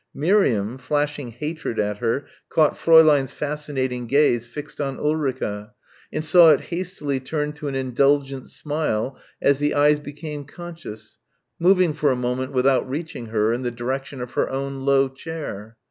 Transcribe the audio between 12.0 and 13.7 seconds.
a moment without reaching her in the